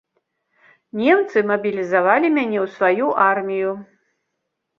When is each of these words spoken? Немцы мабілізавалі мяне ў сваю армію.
Немцы 1.01 1.43
мабілізавалі 1.51 2.27
мяне 2.39 2.59
ў 2.65 2.75
сваю 2.79 3.07
армію. 3.29 3.71